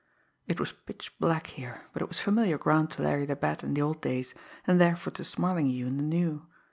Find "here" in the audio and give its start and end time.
1.45-1.85